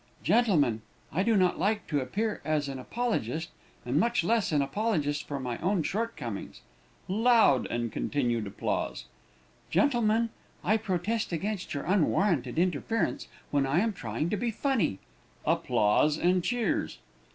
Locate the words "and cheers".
16.17-16.97